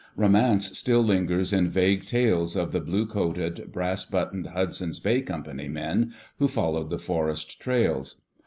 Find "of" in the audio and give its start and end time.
2.55-2.71